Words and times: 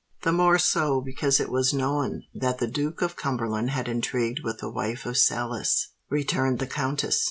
"The 0.23 0.31
more 0.31 0.57
so, 0.57 0.99
because 0.99 1.39
it 1.39 1.51
was 1.51 1.75
known 1.75 2.23
that 2.33 2.57
the 2.57 2.65
Duke 2.65 3.03
of 3.03 3.15
Cumberland 3.15 3.69
had 3.69 3.87
intrigued 3.87 4.39
with 4.43 4.57
the 4.57 4.67
wife 4.67 5.05
of 5.05 5.15
Sellis," 5.15 5.89
returned 6.09 6.57
the 6.57 6.65
countess. 6.65 7.19